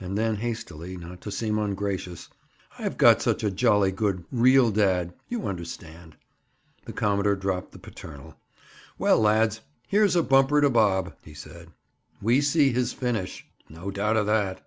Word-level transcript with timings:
And 0.00 0.18
then 0.18 0.34
hastily, 0.38 0.96
not 0.96 1.20
to 1.20 1.30
seem 1.30 1.56
ungracious: 1.56 2.28
"I've 2.80 2.98
got 2.98 3.22
such 3.22 3.44
a 3.44 3.50
jolly 3.52 3.92
good, 3.92 4.24
real 4.32 4.72
dad, 4.72 5.14
you 5.28 5.46
understand—" 5.46 6.16
The 6.84 6.92
commodore 6.92 7.36
dropped 7.36 7.70
the 7.70 7.78
paternal. 7.78 8.34
"Well, 8.98 9.20
lads, 9.20 9.60
here's 9.86 10.16
a 10.16 10.22
bumper 10.24 10.60
to 10.60 10.70
Bob," 10.70 11.14
he 11.22 11.32
said. 11.34 11.68
"We 12.20 12.40
see 12.40 12.72
his 12.72 12.92
finish." 12.92 13.46
"No 13.68 13.92
doubt 13.92 14.16
of 14.16 14.26
that." 14.26 14.66